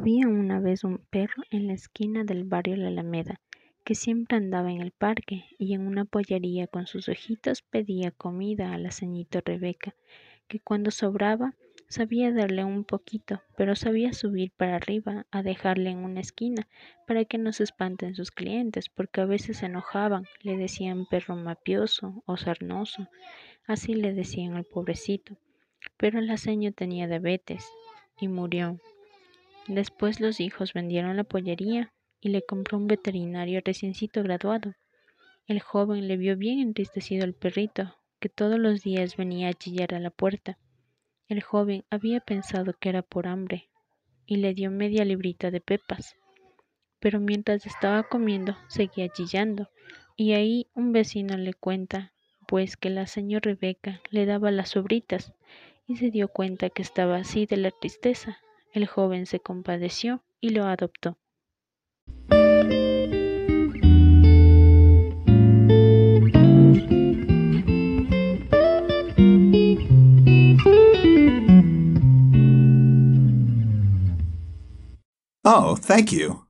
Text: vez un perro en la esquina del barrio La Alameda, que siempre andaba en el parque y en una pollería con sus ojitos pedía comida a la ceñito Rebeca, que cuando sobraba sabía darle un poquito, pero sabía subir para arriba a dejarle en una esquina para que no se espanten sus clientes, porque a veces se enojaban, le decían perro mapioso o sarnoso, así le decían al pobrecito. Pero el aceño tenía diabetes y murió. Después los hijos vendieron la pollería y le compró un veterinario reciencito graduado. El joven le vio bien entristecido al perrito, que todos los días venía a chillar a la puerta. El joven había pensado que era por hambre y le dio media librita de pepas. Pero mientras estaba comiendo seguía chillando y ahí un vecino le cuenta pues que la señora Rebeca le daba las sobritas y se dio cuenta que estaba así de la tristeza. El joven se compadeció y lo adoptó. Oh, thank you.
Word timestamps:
vez 0.00 0.84
un 0.84 0.98
perro 1.10 1.42
en 1.50 1.66
la 1.66 1.74
esquina 1.74 2.24
del 2.24 2.44
barrio 2.44 2.76
La 2.76 2.88
Alameda, 2.88 3.40
que 3.84 3.94
siempre 3.94 4.38
andaba 4.38 4.70
en 4.72 4.80
el 4.80 4.90
parque 4.90 5.44
y 5.58 5.74
en 5.74 5.86
una 5.86 6.06
pollería 6.06 6.66
con 6.66 6.86
sus 6.86 7.10
ojitos 7.10 7.60
pedía 7.60 8.10
comida 8.10 8.72
a 8.72 8.78
la 8.78 8.90
ceñito 8.90 9.42
Rebeca, 9.44 9.94
que 10.48 10.60
cuando 10.60 10.90
sobraba 10.90 11.54
sabía 11.88 12.32
darle 12.32 12.64
un 12.64 12.84
poquito, 12.84 13.42
pero 13.54 13.76
sabía 13.76 14.14
subir 14.14 14.50
para 14.56 14.76
arriba 14.76 15.26
a 15.30 15.42
dejarle 15.42 15.90
en 15.90 15.98
una 15.98 16.20
esquina 16.20 16.68
para 17.06 17.26
que 17.26 17.36
no 17.36 17.52
se 17.52 17.64
espanten 17.64 18.14
sus 18.14 18.30
clientes, 18.30 18.88
porque 18.88 19.20
a 19.20 19.26
veces 19.26 19.58
se 19.58 19.66
enojaban, 19.66 20.24
le 20.40 20.56
decían 20.56 21.04
perro 21.04 21.36
mapioso 21.36 22.22
o 22.24 22.38
sarnoso, 22.38 23.08
así 23.66 23.92
le 23.92 24.14
decían 24.14 24.54
al 24.54 24.64
pobrecito. 24.64 25.36
Pero 25.98 26.18
el 26.18 26.30
aceño 26.30 26.72
tenía 26.72 27.06
diabetes 27.06 27.68
y 28.18 28.28
murió. 28.28 28.78
Después 29.68 30.20
los 30.20 30.40
hijos 30.40 30.72
vendieron 30.72 31.16
la 31.16 31.24
pollería 31.24 31.92
y 32.20 32.30
le 32.30 32.42
compró 32.42 32.78
un 32.78 32.86
veterinario 32.86 33.60
reciencito 33.64 34.22
graduado. 34.22 34.74
El 35.46 35.60
joven 35.60 36.08
le 36.08 36.16
vio 36.16 36.36
bien 36.36 36.58
entristecido 36.58 37.24
al 37.24 37.34
perrito, 37.34 37.96
que 38.20 38.28
todos 38.28 38.58
los 38.58 38.82
días 38.82 39.16
venía 39.16 39.48
a 39.48 39.54
chillar 39.54 39.94
a 39.94 40.00
la 40.00 40.10
puerta. 40.10 40.58
El 41.28 41.42
joven 41.42 41.84
había 41.90 42.20
pensado 42.20 42.74
que 42.78 42.88
era 42.88 43.02
por 43.02 43.26
hambre 43.26 43.68
y 44.26 44.36
le 44.36 44.54
dio 44.54 44.70
media 44.70 45.04
librita 45.04 45.50
de 45.50 45.60
pepas. 45.60 46.16
Pero 47.00 47.20
mientras 47.20 47.66
estaba 47.66 48.04
comiendo 48.04 48.56
seguía 48.68 49.08
chillando 49.08 49.68
y 50.16 50.32
ahí 50.32 50.68
un 50.74 50.92
vecino 50.92 51.36
le 51.36 51.54
cuenta 51.54 52.12
pues 52.46 52.76
que 52.76 52.90
la 52.90 53.06
señora 53.06 53.52
Rebeca 53.52 54.00
le 54.10 54.26
daba 54.26 54.50
las 54.50 54.70
sobritas 54.70 55.32
y 55.86 55.96
se 55.96 56.10
dio 56.10 56.28
cuenta 56.28 56.70
que 56.70 56.82
estaba 56.82 57.16
así 57.16 57.46
de 57.46 57.56
la 57.56 57.70
tristeza. 57.70 58.38
El 58.72 58.86
joven 58.86 59.26
se 59.26 59.38
compadeció 59.38 60.22
y 60.40 60.48
lo 60.48 60.64
adoptó. 60.64 61.18
Oh, 75.44 75.76
thank 75.76 76.12
you. 76.12 76.41